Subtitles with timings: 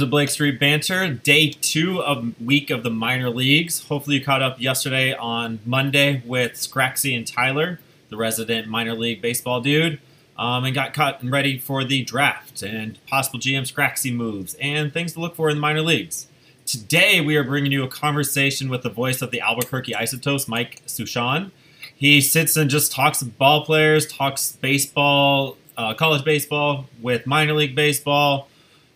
[0.00, 3.86] to Blake Street Banter, day two of week of the minor leagues.
[3.86, 9.20] Hopefully, you caught up yesterday on Monday with Scraxy and Tyler, the resident minor league
[9.20, 10.00] baseball dude,
[10.38, 14.90] um, and got caught and ready for the draft and possible GM Scraxy moves and
[14.90, 16.28] things to look for in the minor leagues.
[16.64, 20.80] Today, we are bringing you a conversation with the voice of the Albuquerque Isotopes, Mike
[20.86, 21.50] Suchon.
[21.94, 27.74] He sits and just talks ball players, talks baseball, uh, college baseball with minor league
[27.74, 28.48] baseball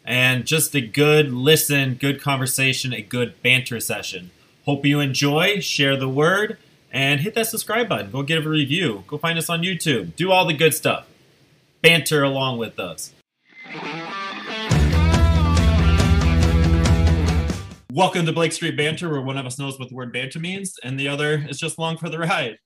[0.05, 4.31] and just a good listen, good conversation, a good banter session.
[4.67, 6.59] Hope you enjoy, share the word,
[6.93, 8.11] and hit that subscribe button.
[8.11, 9.05] Go give a review.
[9.07, 10.15] Go find us on YouTube.
[10.15, 11.07] Do all the good stuff.
[11.81, 13.13] Banter along with us.
[17.91, 20.75] Welcome to Blake Street Banter, where one of us knows what the word banter means,
[20.83, 22.59] and the other is just along for the ride.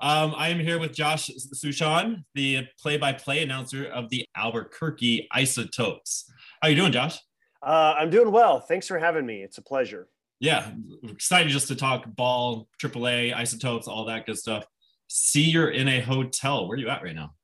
[0.00, 6.30] Um, I am here with Josh Suchon, the play-by-play announcer of the Albuquerque Isotopes.
[6.62, 7.18] How you doing, Josh?
[7.62, 8.60] Uh, I'm doing well.
[8.60, 9.42] Thanks for having me.
[9.42, 10.08] It's a pleasure.
[10.40, 10.70] Yeah,
[11.08, 14.66] excited just to talk ball, AAA, isotopes, all that good stuff.
[15.08, 16.68] See, you're in a hotel.
[16.68, 17.34] Where are you at right now?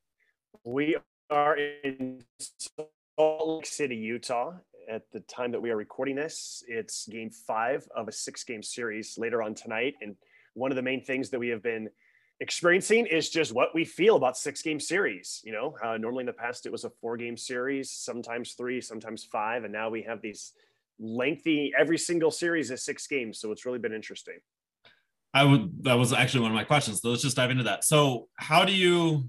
[0.63, 0.97] We
[1.29, 4.53] are in Salt Lake City, Utah.
[4.89, 8.61] At the time that we are recording this, it's game five of a six game
[8.61, 9.95] series later on tonight.
[10.01, 10.15] And
[10.53, 11.89] one of the main things that we have been
[12.39, 15.41] experiencing is just what we feel about six game series.
[15.43, 18.81] You know, uh, normally in the past it was a four game series, sometimes three,
[18.81, 20.53] sometimes five, and now we have these
[20.99, 21.73] lengthy.
[21.77, 24.39] Every single series is six games, so it's really been interesting.
[25.33, 25.83] I would.
[25.83, 27.01] That was actually one of my questions.
[27.01, 27.83] So let's just dive into that.
[27.83, 29.27] So, how do you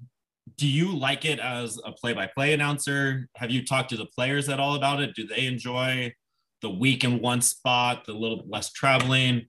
[0.57, 3.29] do you like it as a play by play announcer?
[3.37, 5.15] Have you talked to the players at all about it?
[5.15, 6.15] Do they enjoy
[6.61, 9.47] the week in one spot, the little less traveling?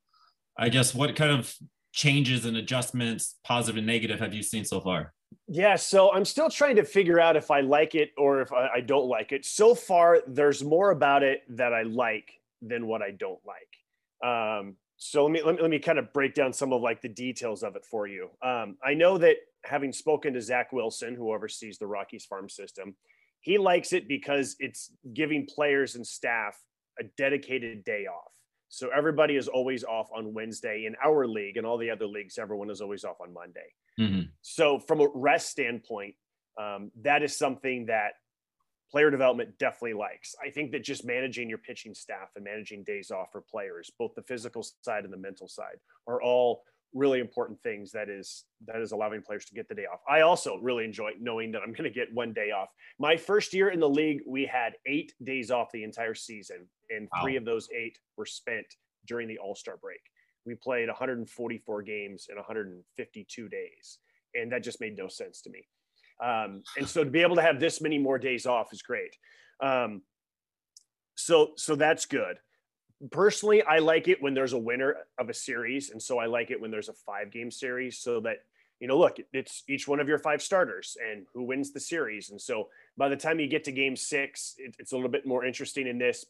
[0.58, 1.54] I guess what kind of
[1.96, 5.14] changes and adjustments, positive and negative, have you seen so far?
[5.48, 8.82] Yeah, so I'm still trying to figure out if I like it or if I,
[8.82, 9.46] don't like it.
[9.46, 14.30] So far, there's more about it that I like than what I don't like.
[14.30, 17.02] Um, so let me, let me let me kind of break down some of like
[17.02, 18.30] the details of it for you.
[18.42, 22.96] Um, I know that having spoken to Zach Wilson, who oversees the Rockies farm system,
[23.42, 26.58] he likes it because it's giving players and staff
[27.00, 28.32] a dedicated day off.
[28.70, 32.38] So everybody is always off on Wednesday in our league, and all the other leagues,
[32.38, 33.74] everyone is always off on Monday.
[34.00, 34.22] Mm-hmm.
[34.42, 36.16] So from a rest standpoint,
[36.60, 38.14] um, that is something that
[38.92, 40.36] player development definitely likes.
[40.44, 44.16] I think that just managing your pitching staff and managing days off for players, both
[44.16, 45.78] the physical side and the mental side,
[46.08, 49.86] are all really important things that is that is allowing players to get the day
[49.86, 50.00] off.
[50.10, 52.70] I also really enjoy knowing that I'm going to get one day off.
[52.98, 57.08] My first year in the league, we had 8 days off the entire season and
[57.14, 57.24] wow.
[57.24, 58.66] 3 of those 8 were spent
[59.08, 60.02] during the All-Star break.
[60.46, 64.00] We played 144 games in 152 days
[64.34, 65.68] and that just made no sense to me.
[66.24, 69.16] Um, and so to be able to have this many more days off is great.
[69.62, 70.02] Um,
[71.16, 72.38] so so that's good
[73.12, 76.52] personally, I like it when there's a winner of a series, and so I like
[76.52, 78.38] it when there's a five game series, so that
[78.80, 82.30] you know, look, it's each one of your five starters and who wins the series,
[82.30, 85.26] and so by the time you get to game six, it, it's a little bit
[85.26, 86.26] more interesting in this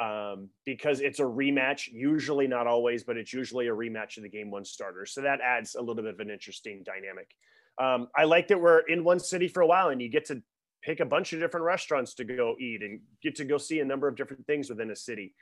[0.00, 1.88] um, because it's a rematch.
[1.90, 5.40] Usually, not always, but it's usually a rematch of the game one starters, so that
[5.40, 7.30] adds a little bit of an interesting dynamic.
[7.78, 10.42] Um, I like that we're in one city for a while, and you get to
[10.82, 13.84] pick a bunch of different restaurants to go eat and get to go see a
[13.84, 15.34] number of different things within a city.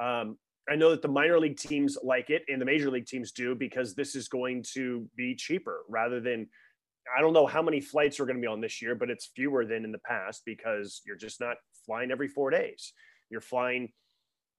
[0.00, 0.36] Um,
[0.70, 3.54] I know that the minor league teams like it and the major league teams do
[3.54, 6.48] because this is going to be cheaper rather than
[7.16, 9.30] I don't know how many flights are going to be on this year, but it's
[9.34, 11.56] fewer than in the past because you're just not
[11.86, 12.92] flying every four days.
[13.30, 13.92] You're flying,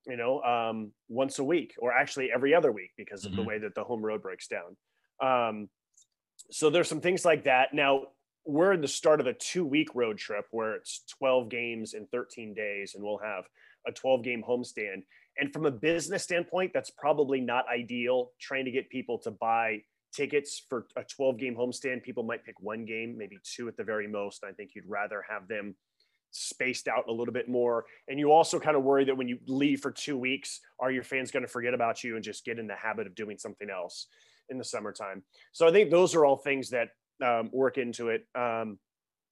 [0.08, 3.42] you know, um, once a week or actually every other week because of mm-hmm.
[3.42, 4.76] the way that the home road breaks down.
[5.22, 5.70] Um,
[6.50, 7.74] so there's some things like that.
[7.74, 8.04] Now
[8.46, 12.08] we're in the start of a two week road trip where it's 12 games in
[12.08, 13.46] 13 days, and we'll have
[13.88, 15.04] a 12 game homestand.
[15.38, 18.32] And from a business standpoint, that's probably not ideal.
[18.40, 19.82] Trying to get people to buy
[20.14, 23.84] tickets for a 12 game homestand, people might pick one game, maybe two at the
[23.84, 24.44] very most.
[24.44, 25.76] I think you'd rather have them
[26.32, 27.86] spaced out a little bit more.
[28.08, 31.04] And you also kind of worry that when you leave for two weeks, are your
[31.04, 33.70] fans going to forget about you and just get in the habit of doing something
[33.70, 34.08] else
[34.50, 35.24] in the summertime?
[35.52, 36.90] So I think those are all things that
[37.24, 38.26] um, work into it.
[38.36, 38.80] Um,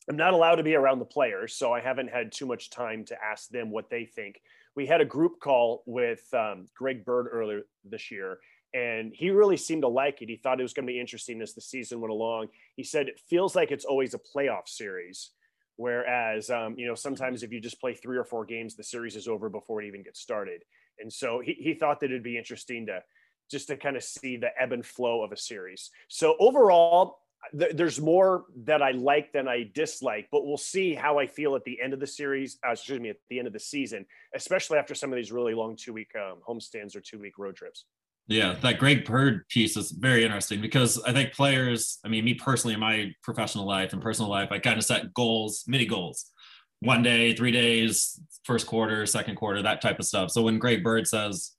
[0.09, 3.05] I'm not allowed to be around the players, so I haven't had too much time
[3.05, 4.41] to ask them what they think
[4.75, 8.39] we had a group call with um, Greg Bird earlier this year,
[8.73, 10.29] and he really seemed to like it.
[10.29, 12.47] He thought it was going to be interesting as the season went along.
[12.77, 15.31] He said it feels like it's always a playoff series,
[15.79, 19.15] whereas um, you know sometimes if you just play three or four games, the series
[19.15, 20.61] is over before it even gets started.
[20.99, 23.01] And so he, he thought that it'd be interesting to
[23.49, 25.89] just to kind of see the ebb and flow of a series.
[26.09, 27.19] So overall,
[27.57, 31.55] th- there's more that I like than I dislike, but we'll see how I feel
[31.55, 32.59] at the end of the series.
[32.67, 34.05] Uh, excuse me, at the end of the season,
[34.35, 37.55] especially after some of these really long two week um, homestands or two week road
[37.55, 37.85] trips.
[38.29, 42.35] Yeah, that Greg Bird piece is very interesting because I think players, I mean, me
[42.35, 46.31] personally in my professional life and personal life, I kind of set goals, mini goals,
[46.79, 50.29] one day, three days, first quarter, second quarter, that type of stuff.
[50.29, 51.53] So when Greg Bird says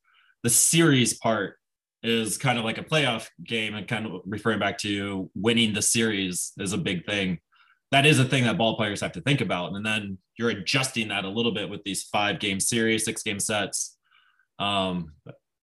[0.45, 1.57] the series part
[2.05, 5.83] is kind of like a playoff game and kind of referring back to winning the
[5.83, 7.41] series is a big thing.
[7.91, 9.75] That is a thing that ball players have to think about.
[9.75, 13.41] And then you're adjusting that a little bit with these five game series, six game
[13.41, 13.99] sets.
[14.61, 15.15] Um,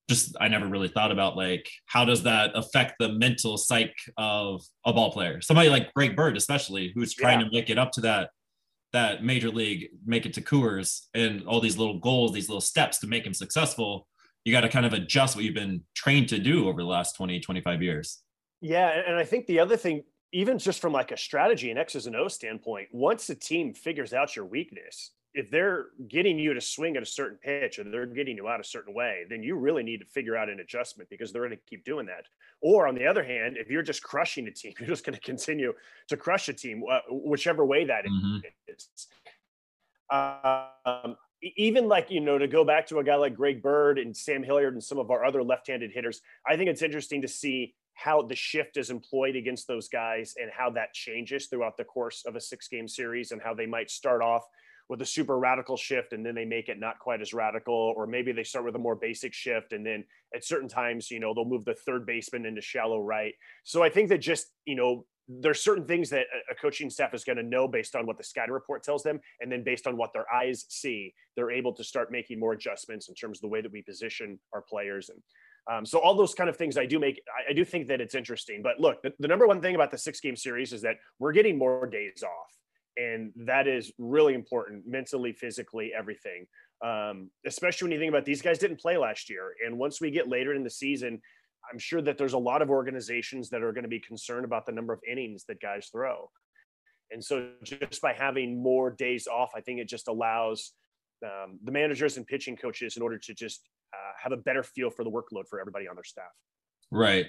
[0.10, 4.64] just I never really thought about like how does that affect the mental psyche of
[4.86, 5.42] a ball player?
[5.42, 7.46] Somebody like Greg Bird, especially, who's trying yeah.
[7.46, 8.30] to make it up to that
[8.94, 13.00] that major league, make it to Coors, and all these little goals, these little steps
[13.00, 14.08] to make him successful
[14.48, 17.18] you got to kind of adjust what you've been trained to do over the last
[17.18, 18.24] 20 25 years
[18.62, 22.08] yeah and i think the other thing even just from like a strategy and x's
[22.08, 26.62] and o standpoint once a team figures out your weakness if they're getting you to
[26.62, 29.56] swing at a certain pitch or they're getting you out a certain way then you
[29.56, 32.26] really need to figure out an adjustment because they're going to keep doing that
[32.62, 35.22] or on the other hand if you're just crushing a team you're just going to
[35.22, 35.74] continue
[36.08, 38.38] to crush a team uh, whichever way that mm-hmm.
[38.68, 39.08] is
[40.10, 44.16] um, even like you know to go back to a guy like Greg Bird and
[44.16, 47.76] Sam Hilliard and some of our other left-handed hitters, I think it's interesting to see
[47.94, 52.24] how the shift is employed against those guys and how that changes throughout the course
[52.28, 54.44] of a six-game series and how they might start off
[54.90, 58.08] with a super radical shift and then they make it not quite as radical or
[58.08, 60.04] maybe they start with a more basic shift and then
[60.36, 63.34] at certain times you know they'll move the third baseman into shallow right.
[63.64, 67.24] So i think that just you know there's certain things that a coaching staff is
[67.26, 69.98] going to know based on what the sky report tells them and then based on
[69.98, 73.48] what their eyes see they're able to start making more adjustments in terms of the
[73.48, 75.10] way that we position our players.
[75.10, 75.22] And
[75.70, 78.00] um, so all those kind of things i do make I, I do think that
[78.00, 78.62] it's interesting.
[78.64, 81.34] But look the, the, number one thing about the six game series is that we're
[81.34, 82.57] getting more days off
[82.98, 86.46] and that is really important mentally physically everything
[86.86, 90.12] um, especially when you think about these guys didn't play last year and once we
[90.12, 91.22] get later in the season
[91.72, 94.66] I'm sure that there's a lot of organizations that are going to be concerned about
[94.66, 96.30] the number of innings that guys throw.
[97.12, 100.74] And so just by having more days off, I think it just allows
[101.26, 103.62] um, the managers and pitching coaches in order to just
[103.94, 106.26] uh, have a better feel for the workload for everybody on their staff.
[106.92, 107.28] Right.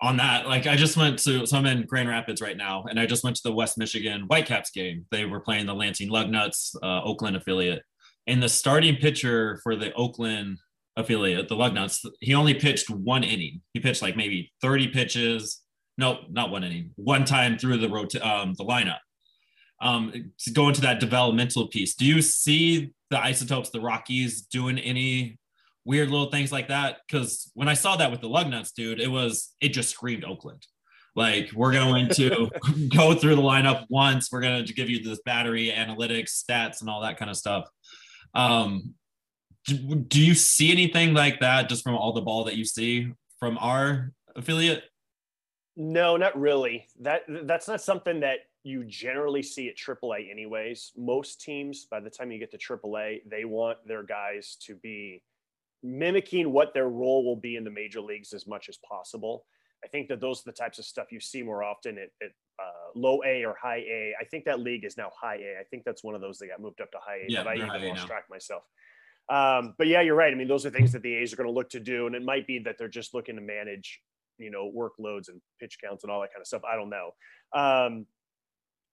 [0.00, 3.00] On that, like I just went to, so I'm in Grand Rapids right now, and
[3.00, 5.06] I just went to the West Michigan Whitecaps game.
[5.10, 7.82] They were playing the Lansing Lugnuts, uh, Oakland affiliate.
[8.28, 10.58] And the starting pitcher for the Oakland
[10.96, 13.62] affiliate, the Lugnuts, he only pitched one inning.
[13.72, 15.62] He pitched like maybe 30 pitches.
[15.96, 16.90] No, not one inning.
[16.96, 18.98] One time through the rot- um, the lineup.
[19.80, 24.78] Um, to go into that developmental piece, do you see the Isotopes, the Rockies, doing
[24.78, 25.38] any
[25.88, 26.98] weird little things like that?
[27.08, 30.24] Because when I saw that with the lug nuts, dude, it was it just screamed
[30.24, 30.64] Oakland.
[31.16, 32.50] Like we're going to
[32.94, 34.30] go through the lineup once.
[34.30, 37.68] We're going to give you this battery analytics, stats, and all that kind of stuff.
[38.34, 38.94] Um,
[39.64, 43.58] do you see anything like that just from all the ball that you see from
[43.58, 44.84] our affiliate?
[45.76, 46.86] No, not really.
[47.00, 50.92] That that's not something that you generally see at AAA anyways.
[50.96, 55.22] Most teams by the time you get to AAA, they want their guys to be
[55.82, 59.44] mimicking what their role will be in the major leagues as much as possible.
[59.84, 62.30] I think that those are the types of stuff you see more often at, at
[62.60, 64.12] uh, low A or high A.
[64.20, 65.60] I think that league is now high A.
[65.60, 67.50] I think that's one of those that got moved up to high A, yeah, but
[67.50, 68.64] I even lost track myself.
[69.30, 70.32] Um, but yeah, you're right.
[70.32, 72.16] I mean, those are things that the A's are going to look to do, and
[72.16, 74.00] it might be that they're just looking to manage,
[74.38, 76.62] you know, workloads and pitch counts and all that kind of stuff.
[76.64, 77.10] I don't know.
[77.54, 78.06] Um,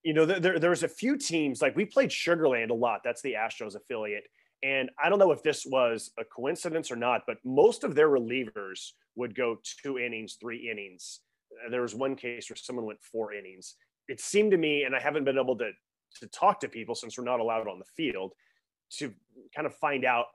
[0.03, 3.01] you know, there, there's a few teams like we played Sugarland a lot.
[3.03, 4.25] That's the Astros affiliate.
[4.63, 8.09] And I don't know if this was a coincidence or not, but most of their
[8.09, 11.21] relievers would go two innings, three innings.
[11.65, 13.75] Uh, there was one case where someone went four innings.
[14.07, 15.71] It seemed to me, and I haven't been able to
[16.19, 18.31] to talk to people since we're not allowed on the field
[18.89, 19.13] to
[19.53, 20.27] kind of find out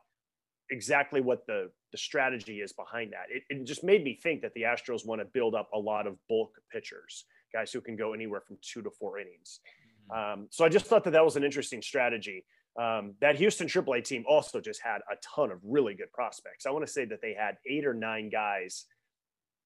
[0.70, 3.26] exactly what the the strategy is behind that.
[3.28, 6.06] It, it just made me think that the Astros want to build up a lot
[6.06, 9.60] of bulk pitchers, guys who can go anywhere from two to four innings.
[10.12, 10.40] Mm-hmm.
[10.40, 12.44] Um, so I just thought that that was an interesting strategy.
[12.80, 16.64] Um, that Houston AAA team also just had a ton of really good prospects.
[16.64, 18.86] I want to say that they had eight or nine guys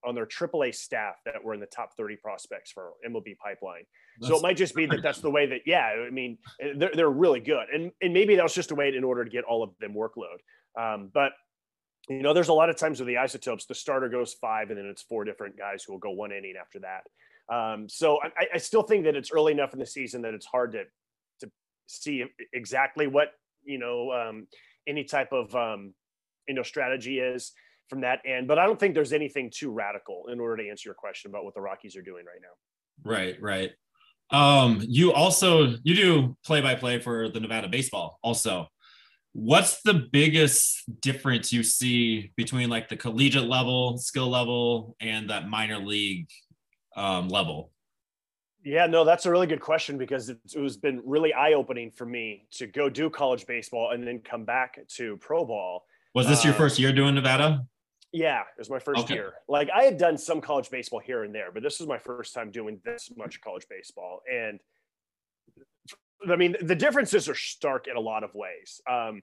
[0.05, 3.85] on their AAA staff that were in the top 30 prospects for MLB pipeline.
[4.19, 6.39] That's, so it might just be that that's the way that, yeah, I mean,
[6.77, 7.67] they're, they're really good.
[7.73, 9.95] And, and maybe that was just a way in order to get all of them
[9.95, 10.41] workload.
[10.77, 11.33] Um, but,
[12.09, 14.79] you know, there's a lot of times with the isotopes, the starter goes five and
[14.79, 17.55] then it's four different guys who will go one inning after that.
[17.55, 20.47] Um, so I, I still think that it's early enough in the season that it's
[20.47, 20.89] hard to, to
[21.87, 23.29] see exactly what,
[23.65, 24.47] you know, um,
[24.87, 25.95] any type of, um,
[26.49, 27.53] you know, strategy is
[27.89, 28.49] from that end.
[28.49, 31.45] But I don't think there's anything too radical in order to answer your question about
[31.45, 33.11] what the Rockies are doing right now.
[33.11, 33.73] Right, right.
[34.31, 38.69] Um, you also you do play by play for the Nevada baseball also.
[39.33, 45.49] What's the biggest difference you see between like the collegiate level, skill level, and that
[45.49, 46.29] minor league
[46.97, 47.73] um, level?
[48.65, 51.91] Yeah, no, that's a really good question because it, it has been really eye opening
[51.91, 55.85] for me to go do college baseball and then come back to pro ball.
[56.15, 57.67] Was this your uh, first year doing Nevada?
[58.11, 59.15] Yeah, it was my first okay.
[59.15, 59.35] year.
[59.49, 62.33] Like I had done some college baseball here and there, but this was my first
[62.33, 64.23] time doing this much college baseball.
[64.33, 64.61] And
[66.31, 68.81] I mean, the differences are stark in a lot of ways.
[68.91, 69.21] Um,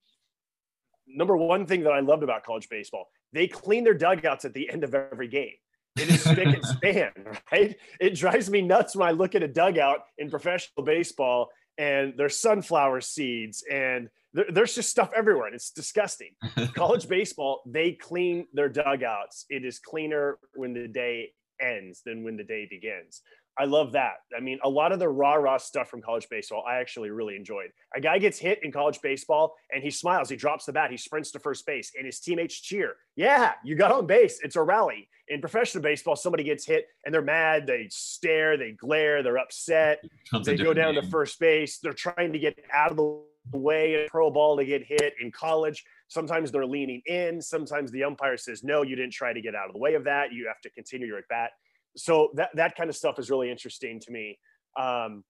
[1.07, 4.69] number one thing that I loved about college baseball, they clean their dugouts at the
[4.69, 5.55] end of every game.
[5.97, 7.11] It is spick and span,
[7.51, 7.75] right?
[7.99, 12.37] It drives me nuts when I look at a dugout in professional baseball and there's
[12.39, 16.29] sunflower seeds and there, there's just stuff everywhere and it's disgusting.
[16.75, 19.45] College baseball, they clean their dugouts.
[19.49, 21.31] It is cleaner when the day
[21.61, 23.21] ends than when the day begins.
[23.59, 24.15] I love that.
[24.35, 27.35] I mean, a lot of the raw, raw stuff from college baseball, I actually really
[27.35, 27.71] enjoyed.
[27.95, 30.97] A guy gets hit in college baseball and he smiles, he drops the bat, he
[30.97, 32.95] sprints to first base, and his teammates cheer.
[33.15, 34.39] Yeah, you got on base.
[34.41, 35.09] It's a rally.
[35.27, 40.01] In professional baseball, somebody gets hit and they're mad, they stare, they glare, they're upset,
[40.43, 41.03] they go down game.
[41.03, 43.21] to first base, they're trying to get out of the
[43.53, 45.13] way pro ball to get hit.
[45.21, 49.41] In college, sometimes they're leaning in, sometimes the umpire says, No, you didn't try to
[49.41, 50.33] get out of the way of that.
[50.33, 51.51] You have to continue your at bat
[51.95, 54.37] so that that kind of stuff is really interesting to me.
[54.77, 55.23] Um,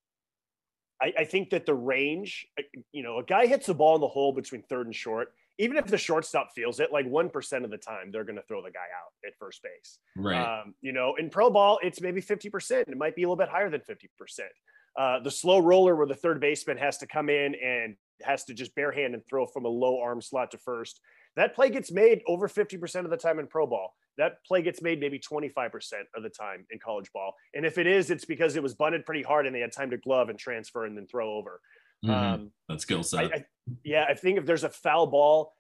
[1.02, 2.48] I, I, think that the range,
[2.92, 5.34] you know, a guy hits a ball in the hole between third and short.
[5.58, 8.44] Even if the shortstop feels it, like one percent of the time, they're going to
[8.44, 10.00] throw the guy out at first base.
[10.16, 10.38] Right.
[10.38, 12.88] Um, you know, in pro ball, it's maybe fifty percent.
[12.88, 14.52] It might be a little bit higher than fifty percent.
[14.98, 18.54] Uh, the slow roller, where the third baseman has to come in and has to
[18.54, 21.00] just bare hand and throw from a low arm slot to first.
[21.36, 23.96] That play gets made over 50% of the time in pro ball.
[24.18, 25.72] That play gets made maybe 25%
[26.16, 27.34] of the time in college ball.
[27.54, 29.90] And if it is, it's because it was bunted pretty hard and they had time
[29.92, 31.62] to glove and transfer and then throw over.
[32.06, 32.34] Mm-hmm.
[32.34, 33.20] Um, that skill set.
[33.20, 33.46] I, I,
[33.84, 35.54] yeah, I think if there's a foul ball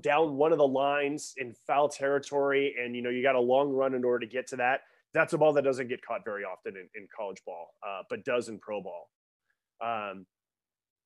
[0.00, 3.70] down one of the lines in foul territory and you know you got a long
[3.70, 4.82] run in order to get to that,
[5.14, 8.24] that's a ball that doesn't get caught very often in, in college ball, uh, but
[8.24, 9.08] does in pro ball.
[9.82, 10.26] Um,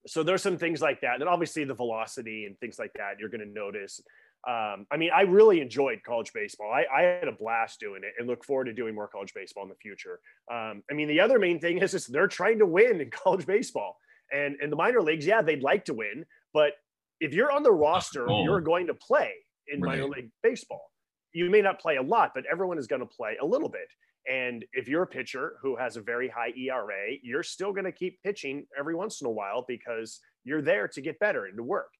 [0.06, 3.28] so there's some things like that and obviously the velocity and things like that you're
[3.28, 4.00] going to notice
[4.48, 8.12] um, i mean i really enjoyed college baseball I, I, had a blast doing it
[8.18, 11.20] and look forward to doing more college baseball in the future um, i mean the
[11.20, 13.96] other main thing is just they're trying to win in college baseball
[14.32, 16.72] and in the minor leagues yeah they'd like to win but
[17.20, 18.42] if you're on the roster oh.
[18.42, 19.32] you're going to play
[19.68, 19.98] in right.
[19.98, 20.90] minor league baseball
[21.32, 23.88] you may not play a lot but everyone is going to play a little bit
[24.30, 27.92] and if you're a pitcher who has a very high ERA, you're still going to
[27.92, 31.62] keep pitching every once in a while because you're there to get better and to
[31.62, 31.90] work.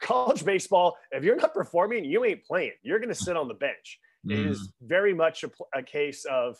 [0.00, 2.72] College baseball, if you're not performing, you ain't playing.
[2.82, 3.98] You're going to sit on the bench.
[4.26, 4.32] Mm.
[4.32, 4.88] It is mm.
[4.88, 6.56] very much a, a case of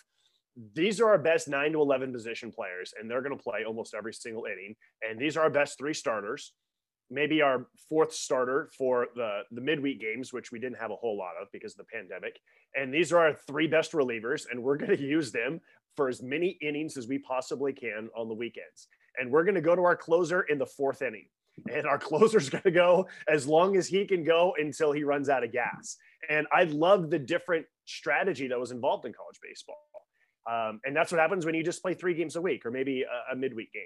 [0.75, 3.95] these are our best nine to 11 position players, and they're going to play almost
[3.95, 4.75] every single inning.
[5.03, 6.53] And these are our best three starters
[7.11, 11.17] maybe our fourth starter for the the midweek games, which we didn't have a whole
[11.17, 12.39] lot of because of the pandemic.
[12.75, 15.61] And these are our three best relievers, and we're going to use them
[15.97, 18.89] for as many innings as we possibly can on the weekends.
[19.19, 21.27] And we're going to go to our closer in the fourth inning.
[21.73, 25.31] And our closer's going to go as long as he can go until he runs
[25.31, 25.97] out of gas.
[26.29, 29.77] And I love the different strategy that was involved in college baseball.
[30.49, 33.03] Um, and that's what happens when you just play three games a week or maybe
[33.03, 33.83] a, a midweek game.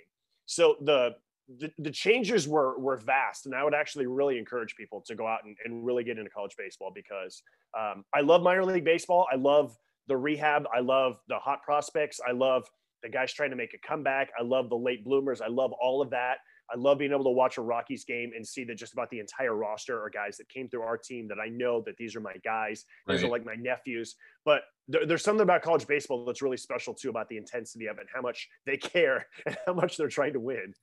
[0.47, 1.15] So the
[1.59, 5.27] the, the changes were were vast and i would actually really encourage people to go
[5.27, 7.43] out and, and really get into college baseball because
[7.79, 9.27] um, i love minor league baseball.
[9.33, 9.77] I love
[10.09, 10.65] the rehab.
[10.75, 12.21] I love the hot prospects.
[12.27, 12.65] I love
[13.03, 14.31] the guys trying to make a comeback.
[14.39, 15.41] I love the late bloomers.
[15.41, 16.39] I love all of that.
[16.73, 19.19] I love being able to watch a rockies game and see that just about the
[19.19, 22.21] entire roster are guys that came through our team that i know that these are
[22.21, 22.85] my guys.
[23.09, 24.15] These are like my nephews.
[24.45, 27.99] But there, there's something about college baseball that's really special too about the intensity of
[27.99, 30.75] it and how much they care and how much they're trying to win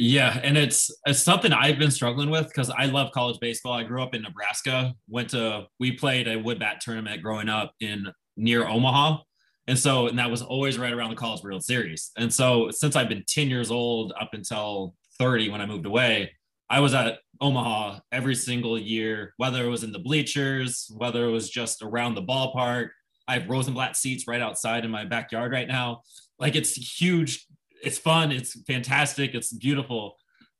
[0.00, 3.72] yeah, and it's it's something I've been struggling with because I love college baseball.
[3.72, 4.94] I grew up in Nebraska.
[5.08, 9.18] Went to we played a wood bat tournament growing up in near Omaha,
[9.66, 12.12] and so and that was always right around the College World Series.
[12.16, 16.30] And so since I've been ten years old up until thirty when I moved away,
[16.70, 21.32] I was at Omaha every single year, whether it was in the bleachers, whether it
[21.32, 22.90] was just around the ballpark.
[23.26, 26.02] I have Rosenblatt seats right outside in my backyard right now.
[26.38, 27.48] Like it's huge
[27.82, 30.16] it's fun, it's fantastic, it's beautiful.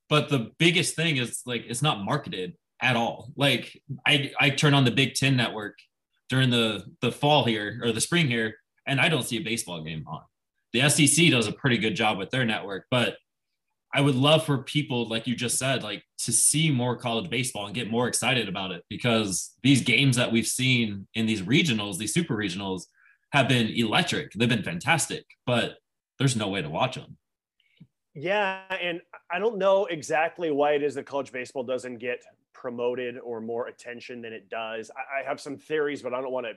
[0.09, 3.33] But the biggest thing is like it's not marketed at all.
[3.37, 5.79] Like I I turn on the Big Ten network
[6.29, 8.57] during the the fall here or the spring here,
[8.87, 10.23] and I don't see a baseball game on.
[10.73, 13.17] The SEC does a pretty good job with their network, but
[13.95, 17.67] I would love for people, like you just said, like to see more college baseball
[17.67, 21.97] and get more excited about it because these games that we've seen in these regionals,
[21.97, 22.83] these super regionals,
[23.33, 24.33] have been electric.
[24.33, 25.77] They've been fantastic, but
[26.19, 27.17] there's no way to watch them.
[28.15, 32.21] Yeah, and I don't know exactly why it is that college baseball doesn't get
[32.53, 34.91] promoted or more attention than it does.
[34.91, 36.53] I, I have some theories, but I don't want to,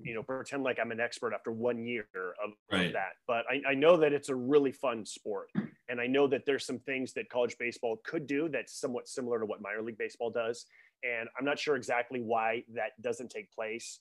[0.00, 2.86] you know, pretend like I'm an expert after one year of, right.
[2.86, 3.14] of that.
[3.26, 5.48] But I, I, know that it's a really fun sport,
[5.88, 9.40] and I know that there's some things that college baseball could do that's somewhat similar
[9.40, 10.66] to what minor league baseball does.
[11.02, 13.98] And I'm not sure exactly why that doesn't take place.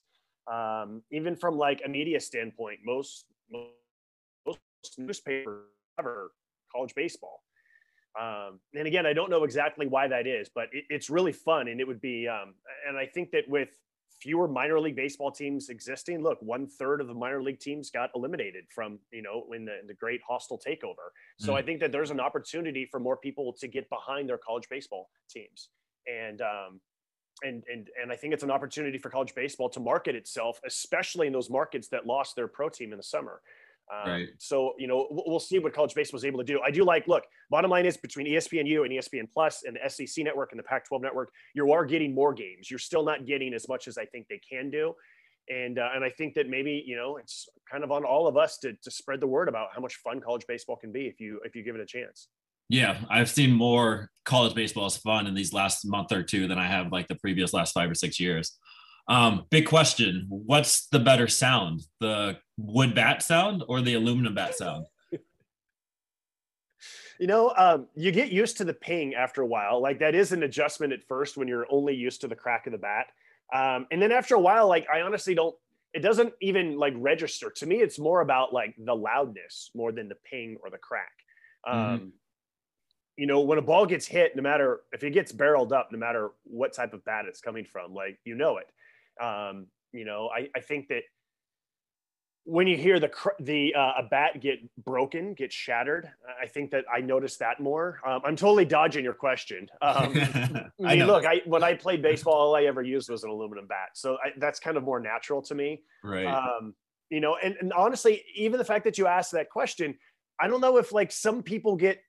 [0.52, 3.26] Um, even from like a media standpoint, most
[4.98, 6.32] most ever,
[6.72, 7.44] college baseball.
[8.20, 11.68] Um, and again, I don't know exactly why that is, but it, it's really fun.
[11.70, 12.56] And it would be, um,
[12.88, 13.70] and I think that with
[14.22, 18.10] fewer minor league baseball teams existing, look, one third of the minor league teams got
[18.14, 21.10] eliminated from, you know, in the, in the great hostile takeover.
[21.40, 21.58] So mm.
[21.58, 25.10] I think that there's an opportunity for more people to get behind their college baseball
[25.30, 25.70] teams.
[26.06, 26.82] And, um,
[27.44, 31.28] and, and, and I think it's an opportunity for college baseball to market itself, especially
[31.28, 33.42] in those markets that lost their pro team in the summer.
[33.92, 34.30] Um, right.
[34.38, 36.62] So, you know, we'll see what college baseball is able to do.
[36.66, 40.24] I do like, look, bottom line is between ESPNU and ESPN Plus and the SEC
[40.24, 42.70] network and the Pac 12 network, you are getting more games.
[42.70, 44.94] You're still not getting as much as I think they can do.
[45.50, 48.38] And, uh, and I think that maybe, you know, it's kind of on all of
[48.38, 51.20] us to, to spread the word about how much fun college baseball can be if
[51.20, 52.30] you, if you give it a chance.
[52.70, 56.58] Yeah, I've seen more college baseball as fun in these last month or two than
[56.58, 58.58] I have like the previous last five or six years.
[59.08, 64.56] Um, big question: What's the better sound, the wood bat sound or the aluminum bat
[64.56, 64.86] sound?
[67.20, 69.80] You know, um, you get used to the ping after a while.
[69.80, 72.72] Like that is an adjustment at first when you're only used to the crack of
[72.72, 73.10] the bat,
[73.54, 75.56] um, and then after a while, like I honestly don't.
[75.94, 77.76] It doesn't even like register to me.
[77.76, 81.12] It's more about like the loudness more than the ping or the crack.
[81.68, 81.78] Mm-hmm.
[81.78, 82.08] Um, mm-hmm.
[83.18, 86.00] You know, when a ball gets hit, no matter if it gets barreled up, no
[86.00, 88.66] matter what type of bat it's coming from, like you know it.
[89.20, 91.04] Um, you know, I, I think that
[92.44, 96.10] when you hear the the uh, a bat get broken, get shattered,
[96.42, 98.00] I think that I noticed that more.
[98.06, 99.68] Um, I'm totally dodging your question.
[99.82, 100.14] Um,
[100.84, 103.68] I mean, look, I when I played baseball, all I ever used was an aluminum
[103.68, 105.84] bat, so I, that's kind of more natural to me.
[106.04, 106.26] Right.
[106.26, 106.74] Um,
[107.12, 109.96] you know, and, and honestly, even the fact that you asked that question,
[110.40, 112.02] I don't know if like some people get,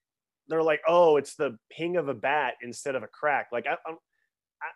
[0.46, 3.48] they're like, oh, it's the ping of a bat instead of a crack.
[3.52, 3.98] Like I, I'm,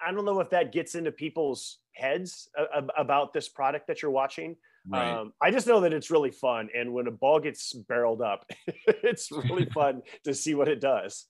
[0.06, 2.48] I don't know if that gets into people's heads
[2.96, 4.56] about this product that you're watching.
[4.88, 5.10] Right.
[5.10, 8.48] Um, I just know that it's really fun, and when a ball gets barreled up,
[8.86, 11.26] it's really fun to see what it does.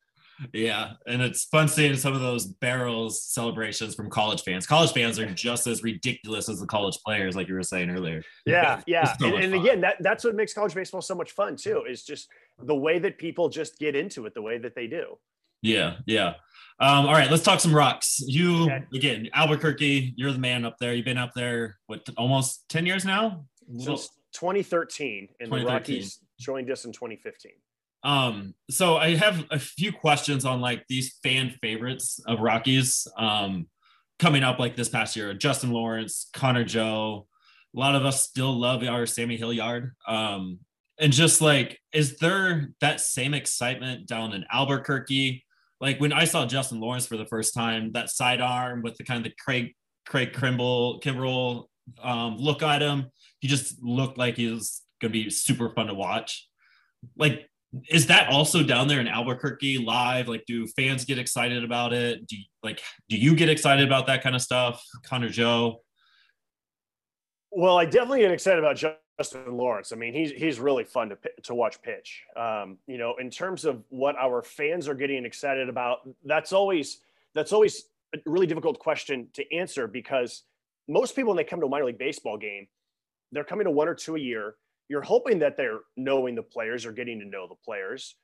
[0.53, 4.67] Yeah, and it's fun seeing some of those barrels celebrations from college fans.
[4.67, 8.23] College fans are just as ridiculous as the college players, like you were saying earlier.
[8.45, 11.57] Yeah, yeah, so and, and again, that that's what makes college baseball so much fun
[11.57, 11.85] too.
[11.89, 15.19] Is just the way that people just get into it, the way that they do.
[15.63, 16.35] Yeah, yeah.
[16.79, 18.21] Um, all right, let's talk some rocks.
[18.27, 18.85] You okay.
[18.95, 20.13] again, Albuquerque.
[20.17, 20.93] You're the man up there.
[20.93, 23.47] You've been up there what almost ten years now.
[23.79, 25.65] Since 2013, and 2013.
[25.65, 27.53] the Rockies joined us in 2015.
[28.03, 33.67] Um, so I have a few questions on like these fan favorites of Rockies um,
[34.19, 35.33] coming up like this past year.
[35.35, 37.27] Justin Lawrence, Connor Joe.
[37.75, 39.93] A lot of us still love our Sammy Hilliard.
[40.07, 40.61] Um,
[40.99, 45.45] and just like, is there that same excitement down in Albuquerque?
[45.81, 49.19] Like when I saw Justin Lawrence for the first time, that sidearm with the kind
[49.19, 49.75] of the Craig
[50.07, 51.65] Craig Kimbrel Kimbrel
[52.03, 53.07] um, look at him,
[53.41, 56.49] he just looked like he was going to be super fun to watch.
[57.17, 57.49] Like,
[57.91, 60.29] is that also down there in Albuquerque live?
[60.29, 62.27] Like, do fans get excited about it?
[62.27, 65.83] Do you, like do you get excited about that kind of stuff, Connor Joe?
[67.51, 68.99] Well, I definitely get excited about Justin
[69.49, 69.93] Lawrence.
[69.93, 72.25] I mean, he's he's really fun to to watch pitch.
[72.37, 77.01] Um, you know, in terms of what our fans are getting excited about, that's always
[77.35, 80.43] that's always a really difficult question to answer because
[80.89, 82.67] most people when they come to a minor league baseball game,
[83.33, 84.57] they're coming to one or two a year.
[84.89, 88.15] You're hoping that they're knowing the players or getting to know the players.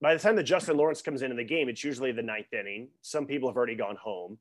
[0.00, 2.88] By the time that Justin Lawrence comes into the game, it's usually the ninth inning.
[3.02, 4.38] Some people have already gone home.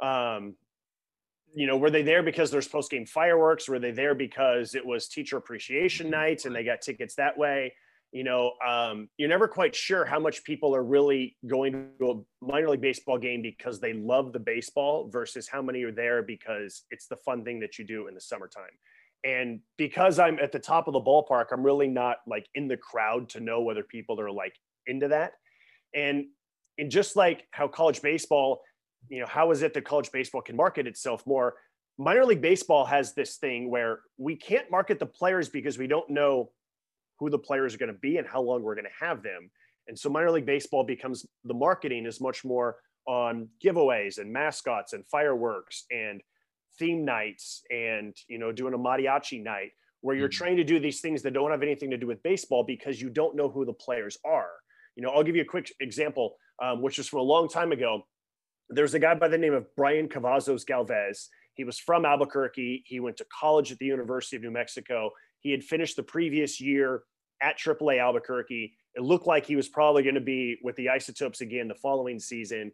[0.00, 0.54] Um,
[1.54, 3.68] you know, were they there because there's post game fireworks?
[3.68, 7.74] Were they there because it was teacher appreciation night and they got tickets that way?
[8.12, 12.44] You know, um, you're never quite sure how much people are really going to a
[12.44, 16.84] minor league baseball game because they love the baseball versus how many are there because
[16.90, 18.64] it's the fun thing that you do in the summertime.
[19.24, 22.76] And because I'm at the top of the ballpark, I'm really not like in the
[22.76, 24.54] crowd to know whether people are like
[24.86, 25.32] into that.
[25.94, 26.26] And
[26.78, 28.62] and just like how college baseball
[29.08, 31.54] you know, how is it that college baseball can market itself more?
[31.98, 36.08] Minor league baseball has this thing where we can't market the players because we don't
[36.08, 36.50] know
[37.18, 39.50] who the players are going to be and how long we're going to have them.
[39.88, 44.92] And so minor league baseball becomes the marketing is much more on giveaways and mascots
[44.92, 46.22] and fireworks and
[46.78, 50.32] theme nights and you know doing a mariachi night where you're Mhm.
[50.32, 53.10] trying to do these things that don't have anything to do with baseball because you
[53.10, 54.52] don't know who the players are.
[54.96, 57.72] You know, I'll give you a quick example, um, which was from a long time
[57.72, 58.06] ago.
[58.72, 61.28] There's a guy by the name of Brian Cavazos Galvez.
[61.54, 62.84] He was from Albuquerque.
[62.86, 65.10] He went to college at the University of New Mexico.
[65.40, 67.02] He had finished the previous year
[67.42, 68.74] at AAA Albuquerque.
[68.94, 72.18] It looked like he was probably going to be with the Isotopes again the following
[72.18, 72.72] season.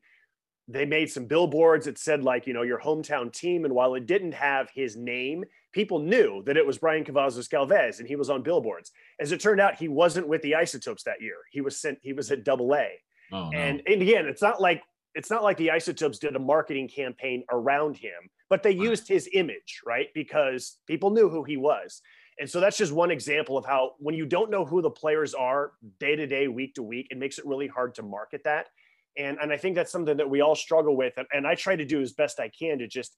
[0.68, 3.64] They made some billboards that said, like, you know, your hometown team.
[3.64, 8.00] And while it didn't have his name, people knew that it was Brian Cavazos Galvez
[8.00, 8.92] and he was on billboards.
[9.18, 11.36] As it turned out, he wasn't with the Isotopes that year.
[11.50, 12.90] He was sent, he was at double A.
[13.32, 13.58] Oh, no.
[13.58, 14.82] And, and again, it's not like
[15.18, 19.28] it's not like the Isotopes did a marketing campaign around him, but they used his
[19.32, 20.06] image, right?
[20.14, 22.02] Because people knew who he was.
[22.38, 25.34] And so that's just one example of how when you don't know who the players
[25.34, 28.68] are day to day, week to week, it makes it really hard to market that.
[29.16, 31.14] And and I think that's something that we all struggle with.
[31.16, 33.16] And, and I try to do as best I can to just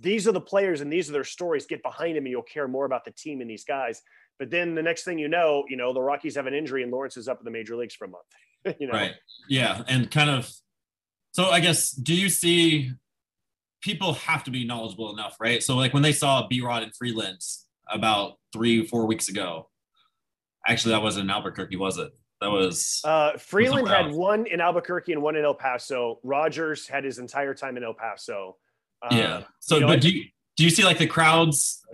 [0.00, 1.66] these are the players and these are their stories.
[1.66, 4.02] Get behind them and you'll care more about the team and these guys.
[4.40, 6.90] But then the next thing you know, you know, the Rockies have an injury and
[6.90, 8.76] Lawrence is up in the major leagues for a month.
[8.80, 9.14] you know, Right.
[9.48, 9.84] Yeah.
[9.86, 10.52] And kind of,
[11.32, 12.92] so I guess, do you see
[13.82, 15.62] people have to be knowledgeable enough, right?
[15.62, 17.40] So, like when they saw B Rod and Freeland
[17.90, 19.68] about three, four weeks ago,
[20.66, 22.10] actually, that wasn't in Albuquerque, was it?
[22.40, 24.14] That was, Uh, Freeland had else.
[24.14, 26.20] one in Albuquerque and one in El Paso.
[26.22, 28.56] Rodgers had his entire time in El Paso.
[29.02, 29.42] Uh, yeah.
[29.60, 30.24] So, you know, I- but do you,
[30.56, 31.84] do you see like the crowds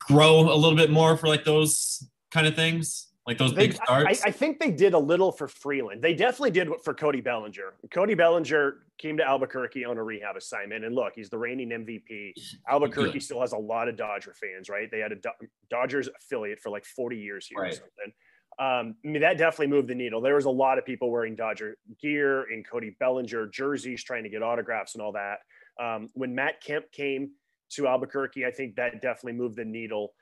[0.00, 3.08] grow a little bit more for like those kind of things?
[3.30, 4.22] Like those They, big I, starts?
[4.24, 6.02] I think they did a little for Freeland.
[6.02, 7.74] They definitely did for Cody Bellinger.
[7.92, 12.32] Cody Bellinger came to Albuquerque on a rehab assignment, and look, he's the reigning MVP.
[12.68, 13.22] Albuquerque Good.
[13.22, 14.90] still has a lot of Dodger fans, right?
[14.90, 18.12] They had a Do- Dodgers affiliate for like 40 years here or something.
[18.58, 20.20] Um, I mean, that definitely moved the needle.
[20.20, 24.28] There was a lot of people wearing Dodger gear and Cody Bellinger jerseys, trying to
[24.28, 25.38] get autographs and all that.
[25.80, 27.30] Um, when Matt Kemp came
[27.74, 30.14] to Albuquerque, I think that definitely moved the needle.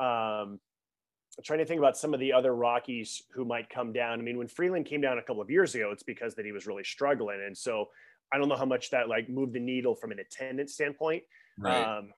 [0.00, 0.58] Um,
[1.44, 4.18] trying to think about some of the other Rockies who might come down.
[4.18, 6.52] I mean, when Freeland came down a couple of years ago, it's because that he
[6.52, 7.86] was really struggling, and so
[8.32, 11.22] I don't know how much that like moved the needle from an attendance standpoint.
[11.58, 11.98] right.
[11.98, 12.12] Um,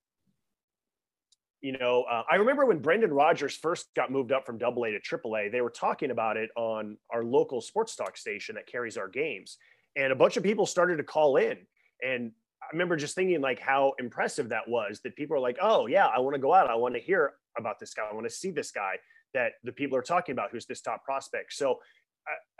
[1.60, 4.92] you know, uh, I remember when Brendan Rodgers first got moved up from Double A
[4.92, 8.68] to Triple A, they were talking about it on our local sports talk station that
[8.68, 9.58] carries our games,
[9.96, 11.58] and a bunch of people started to call in.
[12.00, 12.30] And
[12.68, 15.00] I remember just thinking like how impressive that was.
[15.04, 16.70] That people are like, "Oh yeah, I want to go out.
[16.70, 18.06] I want to hear about this guy.
[18.10, 18.96] I want to see this guy
[19.34, 21.78] that the people are talking about, who's this top prospect." So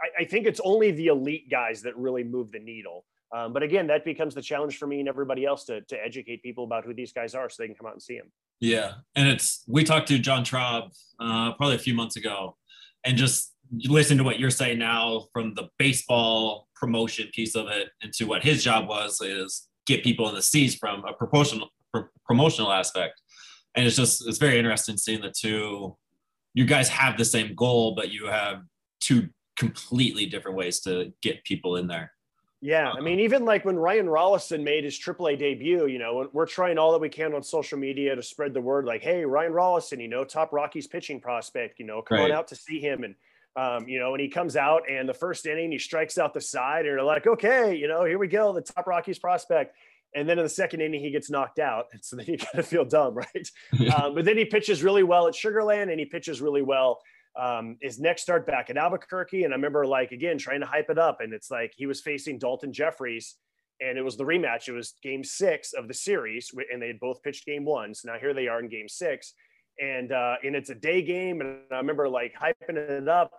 [0.01, 3.05] I, I think it's only the elite guys that really move the needle.
[3.37, 6.43] Um, but again, that becomes the challenge for me and everybody else to, to educate
[6.43, 8.33] people about who these guys are so they can come out and see them.
[8.61, 10.91] Yeah, and it's we talked to John Traub
[11.21, 12.57] uh, probably a few months ago,
[13.05, 17.91] and just listen to what you're saying now from the baseball promotion piece of it
[18.03, 22.09] into what his job was is get people in the seats from a promotional pro-
[22.25, 23.21] promotional aspect,
[23.75, 25.97] and it's just it's very interesting seeing the two.
[26.55, 28.63] You guys have the same goal, but you have
[29.01, 32.13] two completely different ways to get people in there.
[32.61, 36.47] Yeah, I mean, even like when Ryan Rollison made his AAA debut, you know, we're
[36.47, 38.85] trying all that we can on social media to spread the word.
[38.85, 42.49] Like, hey, Ryan Rollison, you know, top Rockies pitching prospect, you know, come on out
[42.49, 43.05] to see him.
[43.05, 43.15] And
[43.57, 46.41] um, you know, and he comes out and the first inning he strikes out the
[46.41, 49.75] side, and you're like, okay, you know, here we go, the top Rockies prospect.
[50.15, 52.59] And then in the second inning he gets knocked out, and so then you kind
[52.59, 53.51] of feel dumb, right?
[53.95, 57.01] um, but then he pitches really well at Sugarland, and he pitches really well
[57.39, 59.45] um, his next start back at Albuquerque.
[59.45, 62.01] And I remember like again trying to hype it up, and it's like he was
[62.01, 63.37] facing Daulton Jefferies,
[63.81, 64.69] and it was the rematch.
[64.69, 67.95] It was Game Six of the series, and they had both pitched Game One.
[67.95, 69.35] So now here they are in Game Six,
[69.81, 71.41] and uh, and it's a day game.
[71.41, 73.33] And I remember like hyping it up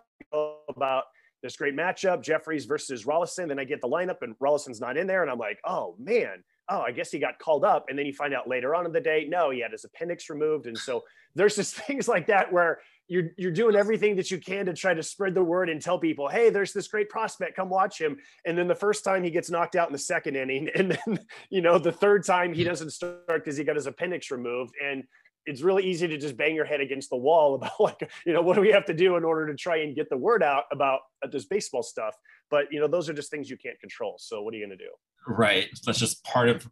[0.68, 1.04] about
[1.42, 3.48] this great matchup, Jefferies versus Rollison.
[3.48, 6.42] Then I get the lineup, and Rollison's not in there, and I'm like, oh man.
[6.72, 7.86] Oh, I guess he got called up.
[7.88, 10.30] And then you find out later on in the day, no, he had his appendix
[10.30, 10.68] removed.
[10.68, 11.02] And so
[11.34, 12.78] there's just things like that where
[13.10, 15.98] you're you're doing everything that you can to try to spread the word and tell
[15.98, 18.16] people, hey, there's this great prospect, come watch him.
[18.46, 21.18] And then the first time he gets knocked out in the second inning, and then
[21.50, 25.02] you know the third time he doesn't start because he got his appendix removed, and
[25.46, 28.42] it's really easy to just bang your head against the wall about like you know
[28.42, 30.64] what do we have to do in order to try and get the word out
[30.72, 32.14] about uh, this baseball stuff.
[32.50, 34.16] But you know those are just things you can't control.
[34.18, 34.90] So what are you going to do?
[35.26, 35.68] Right.
[35.86, 36.66] That's just part of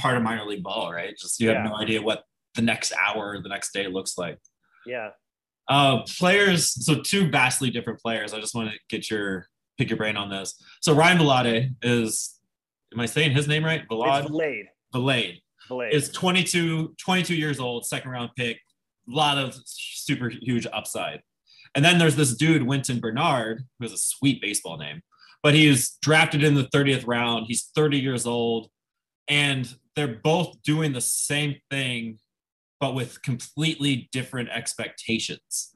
[0.00, 1.14] part of minor league ball, right?
[1.18, 1.70] Just you have Yeah.
[1.70, 4.38] no idea what the next hour, the next day looks like.
[4.86, 5.10] Yeah.
[5.68, 8.32] Uh players, so two vastly different players.
[8.32, 10.60] I just want to get your pick your brain on this.
[10.80, 12.38] So Ryan Vilade is
[12.92, 13.82] am I saying his name right?
[13.82, 14.64] It's Vilade?
[14.94, 15.92] Vilade Blade.
[15.92, 21.22] is 22, 22 years old, second round pick, a lot of super huge upside.
[21.74, 25.02] And then there's this dude, Wynton Bernard, who has a sweet baseball name,
[25.42, 27.46] but he's drafted in the 30th round.
[27.46, 28.68] He's 30 years old,
[29.28, 32.18] and they're both doing the same thing
[32.80, 35.72] but with completely different expectations.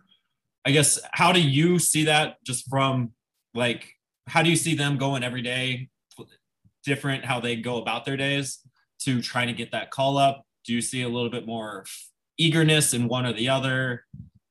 [0.64, 3.12] I guess how do you see that just from
[3.55, 3.92] like
[4.28, 5.88] how do you see them going every day
[6.85, 8.61] different how they go about their days
[9.05, 10.45] to trying to get that call up?
[10.65, 11.85] Do you see a little bit more
[12.38, 14.05] eagerness in one or the other?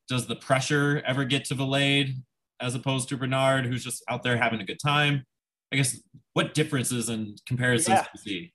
[0.07, 2.15] Does the pressure ever get to Vilade
[2.59, 5.25] as opposed to Bernard, who's just out there having a good time?
[5.71, 5.99] I guess
[6.33, 8.03] what differences and comparisons yeah.
[8.03, 8.53] do you see?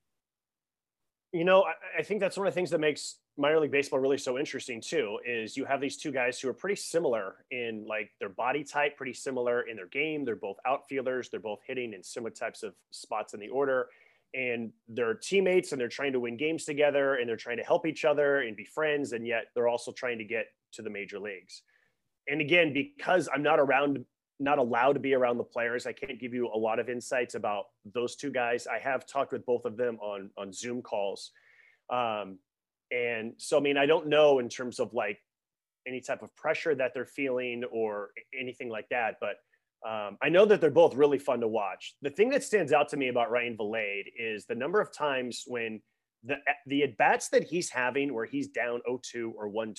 [1.33, 3.99] You know, I, I think that's one of the things that makes minor league baseball
[3.99, 7.85] really so interesting too is you have these two guys who are pretty similar in
[7.87, 11.93] like their body type pretty similar in their game they're both outfielders they're both hitting
[11.93, 13.89] in similar types of spots in the order
[14.35, 17.87] and they're teammates and they're trying to win games together and they're trying to help
[17.87, 21.19] each other and be friends and yet they're also trying to get to the major
[21.19, 21.63] leagues.
[22.29, 24.05] And again because i'm not around
[24.39, 27.35] not allowed to be around the players i can't give you a lot of insights
[27.35, 28.67] about those two guys.
[28.67, 31.31] I have talked with both of them on on zoom calls.
[31.91, 32.39] Um,
[32.91, 35.19] and so, I mean, I don't know in terms of like
[35.87, 39.37] any type of pressure that they're feeling or anything like that, but
[39.87, 41.95] um, I know that they're both really fun to watch.
[42.03, 45.45] The thing that stands out to me about Ryan Vilade is the number of times
[45.47, 45.81] when
[46.25, 46.37] the
[46.67, 49.75] the at bats that he's having where he's down 0-2 or 1-2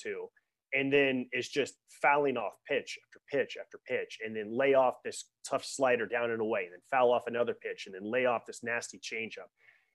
[0.74, 4.96] and then is just fouling off pitch after pitch after pitch and then lay off
[5.04, 8.26] this tough slider down and away and then foul off another pitch and then lay
[8.26, 9.50] off this nasty changeup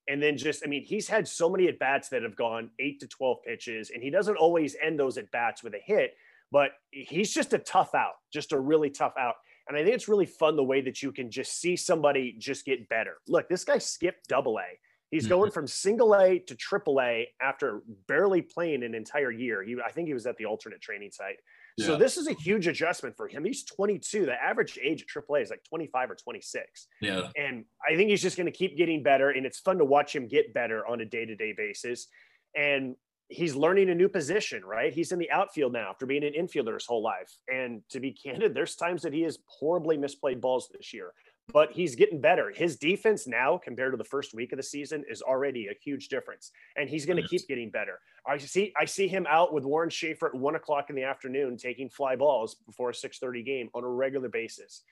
[0.09, 3.01] and then just, I mean, he's had so many at bats that have gone eight
[3.01, 6.15] to 12 pitches, and he doesn't always end those at bats with a hit,
[6.51, 9.37] but he's just a tough out, just a really tough out.
[9.68, 12.64] And I think it's really fun the way that you can just see somebody just
[12.64, 13.18] get better.
[13.29, 14.79] Look, this guy skipped double A.
[15.11, 15.55] He's going mm-hmm.
[15.55, 19.62] from single A to triple A after barely playing an entire year.
[19.62, 21.37] He, I think he was at the alternate training site.
[21.79, 23.44] So this is a huge adjustment for him.
[23.44, 24.27] He's 22.
[24.27, 26.88] The average age at AAA is like 25 or 26.
[27.01, 27.29] Yeah.
[27.37, 29.31] And I think he's just going to keep getting better.
[29.31, 32.09] And it's fun to watch him get better on a day to day basis.
[32.55, 32.96] And
[33.33, 34.92] he's learning a new position, right?
[34.92, 37.31] He's in the outfield now after being an infielder his whole life.
[37.53, 41.12] And to be candid, there's times that he has horribly misplayed balls this year
[41.53, 42.51] but he's getting better.
[42.55, 46.09] His defense now, compared to the first week of the season, is already a huge
[46.09, 47.99] difference, and he's going to keep getting better.
[48.27, 51.57] I see, I see him out with Warren Schaeffer at one o'clock in the afternoon
[51.57, 54.83] taking fly balls before a six thirty game on a regular basis.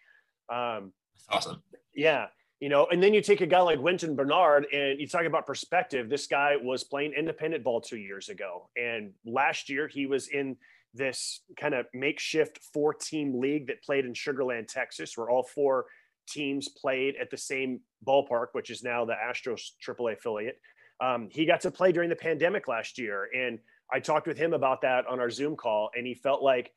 [0.52, 0.92] Um,
[1.28, 1.62] awesome.
[1.94, 2.26] Yeah,
[2.60, 5.46] you know, and then you take a guy like Wynton Bernard, and you talk about
[5.46, 6.10] perspective.
[6.10, 10.56] This guy was playing independent ball two years ago, and last year he was in
[10.92, 15.86] this kind of makeshift four team league that played in Sugarland, Texas, where all four
[16.28, 20.60] teams played at the same ballpark, which is now the Astros AAA affiliate.
[21.00, 23.58] Um, he got to play during the pandemic last year, and
[23.90, 26.72] I talked with him about that on our Zoom call, and he felt like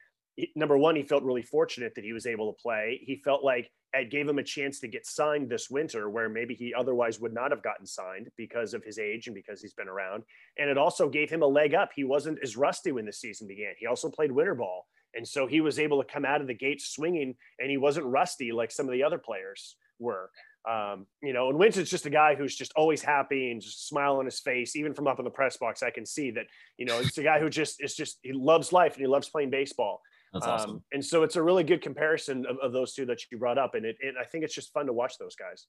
[0.56, 3.02] number one, he felt really fortunate that he was able to play.
[3.04, 6.56] He felt like it gave him a chance to get signed this winter, where maybe
[6.56, 9.88] he otherwise would not have gotten signed because of his age and because he's been
[9.88, 10.24] around.
[10.58, 11.92] And it also gave him a leg up.
[11.96, 13.74] He wasn't as rusty when the season began.
[13.78, 14.88] He also played winter ball.
[15.16, 18.08] And so he was able to come out of the gate swinging and he wasn't
[18.08, 20.32] rusty like some of the other players were.
[20.68, 24.16] Um, you know, and Wynton's just a guy who's just always happy and just smile
[24.16, 24.76] on his face.
[24.76, 26.46] Even from up in the press box, I can see that,
[26.78, 29.30] you know, it's a guy who just is just, he loves life and he loves
[29.30, 30.02] playing baseball.
[30.34, 30.72] That's awesome.
[30.72, 33.58] Um, and so it's a really good comparison of, of those two that you brought
[33.58, 33.76] up.
[33.76, 35.68] And it, it, I think it's just fun to watch those guys.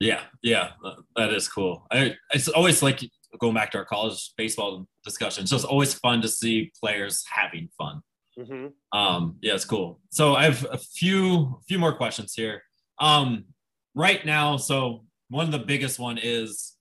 [0.00, 0.22] Yeah.
[0.42, 0.70] Yeah.
[0.84, 1.86] Uh, that is cool.
[1.90, 3.00] I, it's always like
[3.38, 5.46] going back to our college baseball discussion.
[5.46, 8.02] So it's just always fun to see players having fun.
[8.38, 8.98] Mm-hmm.
[8.98, 10.00] Um, yeah, it's cool.
[10.10, 12.62] So I have a few few more questions here.
[13.00, 13.46] Um,
[13.94, 16.76] right now, so one of the biggest one is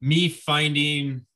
[0.00, 1.26] me finding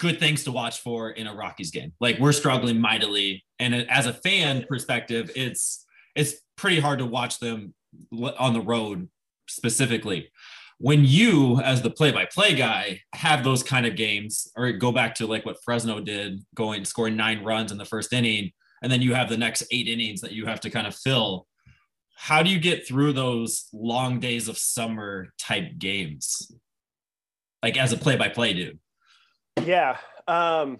[0.00, 1.92] good things to watch for in a Rockies game.
[2.00, 5.86] Like we're struggling mightily, and as a fan perspective, it's
[6.16, 7.74] it's pretty hard to watch them
[8.38, 9.08] on the road
[9.48, 10.30] specifically.
[10.78, 15.26] When you as the play-by-play guy have those kind of games or go back to
[15.26, 19.12] like what fresno did going scoring nine runs in the first inning and then you
[19.12, 21.46] have the next eight innings that you have to kind of fill
[22.16, 26.52] how do you get through those long days of summer type games?
[27.62, 28.78] Like as a play-by-play dude
[29.64, 29.96] yeah
[30.28, 30.78] um,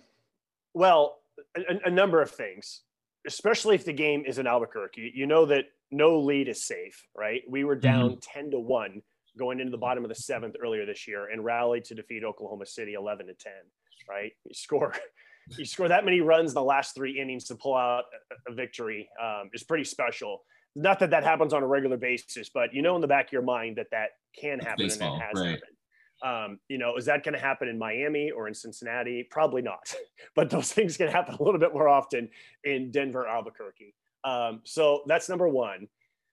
[0.74, 1.18] well
[1.56, 2.82] a, a number of things
[3.26, 7.42] especially if the game is in albuquerque you know that no lead is safe right
[7.48, 8.40] we were down mm-hmm.
[8.40, 9.02] 10 to 1
[9.38, 12.66] going into the bottom of the seventh earlier this year and rallied to defeat Oklahoma
[12.66, 13.52] City 11 to 10,
[14.08, 14.32] right?
[14.44, 14.94] You score,
[15.58, 18.04] you score that many runs in the last three innings to pull out
[18.48, 20.42] a, victory um, is pretty special.
[20.76, 23.32] Not that that happens on a regular basis, but you know in the back of
[23.32, 25.50] your mind that that can happen Baseball, and that has right.
[25.52, 25.76] happened.
[26.22, 29.26] Um, you know, is that going to happen in Miami or in Cincinnati?
[29.30, 29.94] Probably not.
[30.34, 32.28] but those things can happen a little bit more often
[32.64, 33.94] in Denver, Albuquerque.
[34.24, 35.88] Um, so that's number one.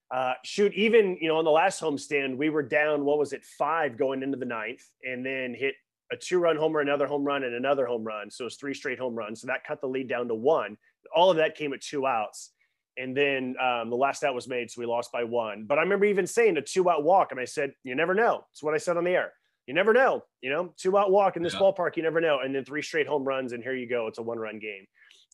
[0.10, 3.04] Uh, shoot, even you know on the last homestand, we were down.
[3.04, 5.76] What was it, five going into the ninth, and then hit
[6.12, 8.32] a two run homer, another home run, and another home run.
[8.32, 9.42] So it was three straight home runs.
[9.42, 10.78] So that cut the lead down to one.
[11.14, 12.52] All of that came at two outs.
[12.98, 15.66] And then um, the last out was made, so we lost by one.
[15.68, 18.46] But I remember even saying a two out walk, and I said, "You never know."
[18.52, 19.34] It's what I said on the air.
[19.68, 20.24] You never know.
[20.42, 21.60] You know, two out walk in this yeah.
[21.60, 22.40] ballpark, you never know.
[22.40, 24.08] And then three straight home runs, and here you go.
[24.08, 24.86] It's a one run game.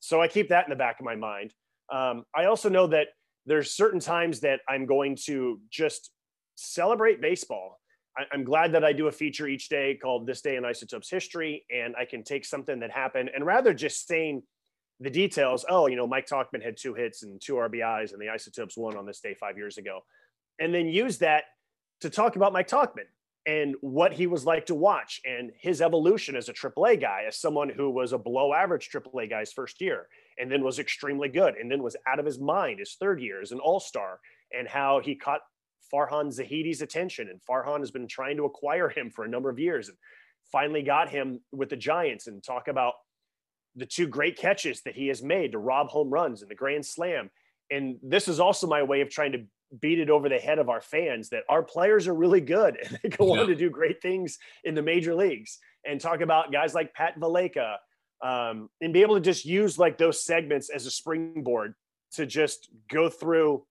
[0.02, 1.54] So I keep that in the back of my mind.
[1.91, 3.08] Um, I also know that
[3.46, 6.10] there's certain times that I'm going to just
[6.56, 7.80] celebrate baseball.
[8.17, 11.10] I, I'm glad that I do a feature each day called "This Day in Isotopes
[11.12, 14.41] History," and I can take something that happened and rather just saying
[15.00, 15.63] the details.
[15.69, 18.98] Oh, you know, Mike Tauchman had two hits and two RBIs, and the Isotopes won
[18.98, 20.00] on this day five years ago,
[20.60, 21.43] and then use that
[22.02, 23.06] to talk about Mike Tauchman
[23.45, 27.38] and what he was like to watch and his evolution as a AAA guy, as
[27.38, 31.56] someone who was a below average AAA guy's first year, and then was extremely good,
[31.56, 34.19] and then was out of his mind his third year as an All Star,
[34.58, 35.41] and how he caught
[35.93, 39.60] Farhan Zaidi's attention, and Farhan has been trying to acquire him for a number of
[39.60, 39.97] years, and
[40.51, 42.93] finally got him with the Giants, and talk about
[43.75, 46.86] the two great catches that he has made to rob home runs and the grand
[46.86, 47.29] slam.
[47.71, 49.45] And this is also my way of trying to
[49.80, 53.00] beat it over the head of our fans that our players are really good and
[53.02, 53.42] they go yeah.
[53.42, 57.20] on to do great things in the major leagues and talk about guys like Pat
[57.20, 57.76] Valaika
[58.24, 61.74] um, and be able to just use like those segments as a springboard
[62.14, 63.66] to just go through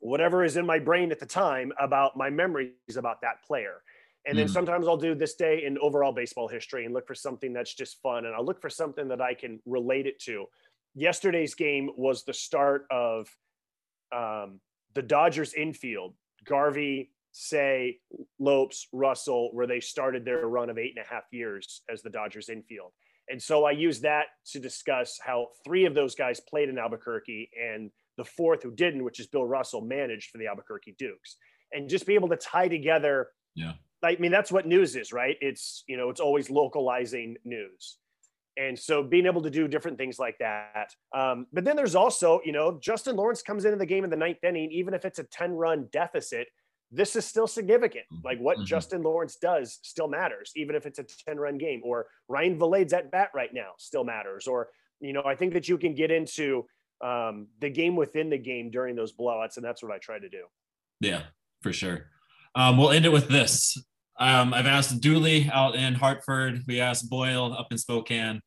[0.00, 3.82] whatever is in my brain at the time about my memories about that player.
[4.26, 4.50] And then mm.
[4.50, 8.00] sometimes I'll do this day in overall baseball history and look for something that's just
[8.02, 8.24] fun.
[8.24, 10.46] And I'll look for something that I can relate it to.
[10.94, 13.28] Yesterday's game was the start of
[14.14, 14.60] um,
[14.94, 17.98] the Dodgers infield, Garvey, Cey,
[18.38, 22.10] Lopes, Russell, where they started their run of eight and a half years as the
[22.10, 22.92] Dodgers infield.
[23.28, 27.50] And so I use that to discuss how three of those guys played in Albuquerque
[27.60, 31.36] and the fourth who didn't, which is Bill Russell, managed for the Albuquerque Dukes.
[31.72, 33.72] And just be able to tie together yeah
[34.04, 35.36] I mean, that's what news is, right?
[35.40, 37.98] It's, you know, it's always localizing news.
[38.56, 40.90] And so being able to do different things like that.
[41.14, 44.16] Um, but then there's also, you know, Justin Lawrence comes into the game in the
[44.16, 46.48] ninth inning, even if it's a 10 run deficit,
[46.90, 48.04] this is still significant.
[48.12, 48.26] Mm-hmm.
[48.26, 48.66] Like what mm-hmm.
[48.66, 51.80] Justin Lawrence does still matters, even if it's a 10 run game.
[51.84, 54.46] Or Ryan Vilade's at bat right now still matters.
[54.46, 54.68] Or,
[55.00, 56.66] you know, I think that you can get into
[57.02, 59.56] um, the game within the game during those blowouts.
[59.56, 60.44] And that's what I try to do.
[61.00, 61.22] Yeah,
[61.60, 62.06] for sure.
[62.54, 63.76] Um, we'll end it with this.
[64.18, 66.62] Um, I've asked Dooley out in Hartford.
[66.66, 68.40] We asked Boyle up in Spokane.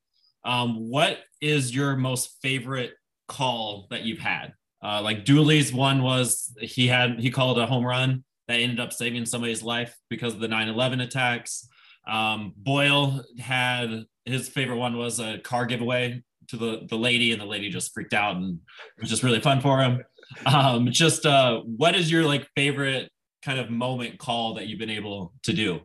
[0.44, 2.94] Um, what is your most favorite
[3.28, 4.54] call that you've had?
[4.84, 8.94] Uh, like Dooley's one was he had he called a home run that ended up
[8.94, 11.68] saving somebody's life because of the 9/11 attacks.
[12.08, 17.42] Um, Boyle had his favorite one was a car giveaway to the the lady, and
[17.42, 18.60] the lady just freaked out, and
[18.98, 20.04] it was just really fun for him.
[20.46, 23.10] Um, just uh, what is your like favorite
[23.44, 25.82] kind of moment call that you've been able to do?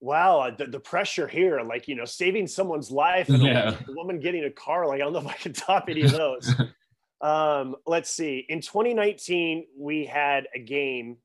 [0.00, 3.76] Wow, the, the pressure here, like, you know, saving someone's life and yeah.
[3.88, 6.12] a woman getting a car, like, I don't know if I can top any of
[6.12, 6.54] those.
[7.22, 8.44] um, let's see.
[8.48, 11.16] In 2019, we had a game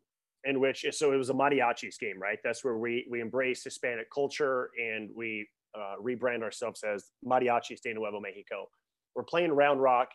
[0.46, 2.40] in which, so it was a mariachis game, right?
[2.44, 7.94] That's where we, we embrace Hispanic culture and we uh, rebrand ourselves as Mariachis de
[7.94, 8.68] Nuevo Mexico.
[9.16, 10.10] We're playing Round Rock,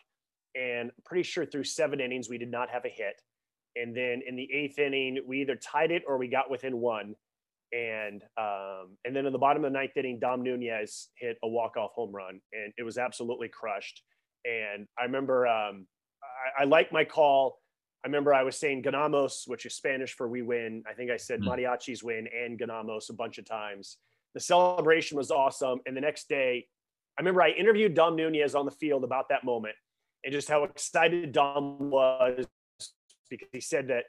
[0.55, 3.21] and I'm pretty sure through seven innings, we did not have a hit.
[3.81, 7.15] And then in the eighth inning, we either tied it or we got within one.
[7.73, 11.47] And um, and then in the bottom of the ninth inning, Dom Nunez hit a
[11.47, 14.03] walk off home run, and it was absolutely crushed.
[14.45, 15.85] And I remember um,
[16.57, 17.59] I, I like my call.
[18.05, 20.83] I remember I was saying ganamos, which is Spanish for we win.
[20.89, 21.47] I think I said mm.
[21.47, 23.97] mariachis win and ganamos a bunch of times.
[24.33, 25.79] The celebration was awesome.
[25.85, 26.67] And the next day,
[27.17, 29.75] I remember I interviewed Dom Nunez on the field about that moment
[30.23, 32.45] and just how excited Dom was
[33.29, 34.05] because he said that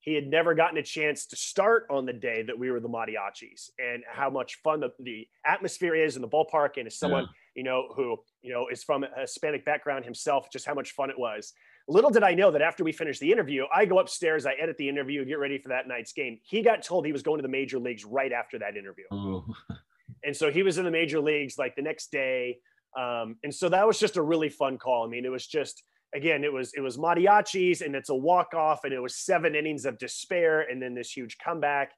[0.00, 2.88] he had never gotten a chance to start on the day that we were the
[2.88, 7.24] mariachis and how much fun the, the atmosphere is in the ballpark and as someone
[7.24, 7.28] yeah.
[7.54, 11.10] you know who you know is from a hispanic background himself just how much fun
[11.10, 11.52] it was.
[11.86, 14.76] Little did i know that after we finished the interview i go upstairs i edit
[14.78, 16.38] the interview get ready for that night's game.
[16.42, 19.04] He got told he was going to the major leagues right after that interview.
[19.10, 19.44] Oh.
[20.24, 22.58] and so he was in the major leagues like the next day.
[22.98, 25.04] Um, and so that was just a really fun call.
[25.04, 25.82] I mean it was just
[26.14, 29.54] again, it was it was mariachis and it's a walk off, and it was seven
[29.54, 31.92] innings of despair, and then this huge comeback,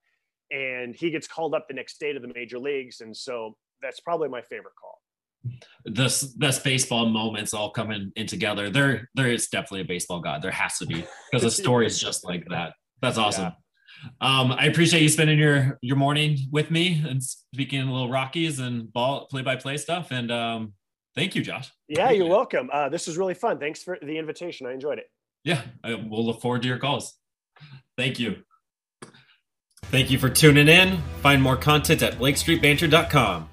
[0.50, 4.00] and he gets called up the next day to the major leagues, and so that's
[4.00, 4.98] probably my favorite call.
[5.84, 8.70] The best baseball moments all coming in together.
[8.70, 10.40] There, there is definitely a baseball god.
[10.40, 12.74] There has to be because the story is just like that.
[13.00, 13.44] That's awesome.
[13.44, 13.50] Yeah.
[14.20, 18.60] Um, I appreciate you spending your your morning with me and speaking a little Rockies
[18.60, 20.10] and ball play by play stuff.
[20.10, 20.74] And um,
[21.14, 21.70] Thank you, Josh.
[21.88, 22.70] Yeah, you're welcome.
[22.72, 23.58] Uh, this was really fun.
[23.58, 24.66] Thanks for the invitation.
[24.66, 25.06] I enjoyed it.
[25.44, 27.14] Yeah, I, we'll look forward to your calls.
[27.98, 28.42] Thank you.
[29.86, 31.02] Thank you for tuning in.
[31.20, 33.48] Find more content at BlakeStreetBanter.com.